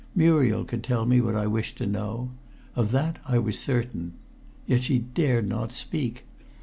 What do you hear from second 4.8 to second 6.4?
she dared not speak.